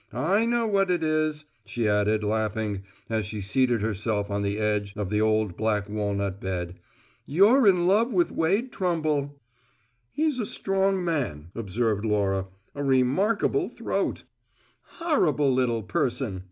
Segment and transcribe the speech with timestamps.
[0.11, 4.93] I know what it is," she added, laughing, as she seated herself on the edge
[4.97, 6.79] of the old black walnut bed.
[7.27, 9.39] "You're in love with Wade Trumble!"
[10.09, 12.47] "He's a strong man," observed Laura.
[12.73, 14.23] "A remarkable throat."
[14.97, 16.39] "Horrible little person!"